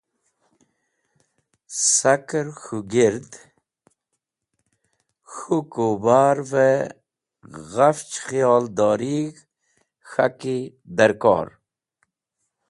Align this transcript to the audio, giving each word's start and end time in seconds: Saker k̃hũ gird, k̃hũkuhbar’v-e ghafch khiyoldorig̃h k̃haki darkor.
Saker 1.93 2.47
k̃hũ 2.61 2.79
gird, 2.91 3.31
k̃hũkuhbar’v-e 5.31 6.71
ghafch 7.71 8.15
khiyoldorig̃h 8.25 9.41
k̃haki 10.09 10.57
darkor. 10.97 11.47